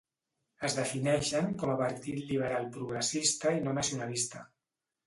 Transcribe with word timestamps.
Es 0.69 0.77
defineixen 0.77 1.51
com 1.65 1.73
a 1.75 1.77
partit 1.83 2.25
liberal-progressista 2.33 3.57
i 3.61 3.65
no 3.69 3.79
nacionalista. 3.81 4.45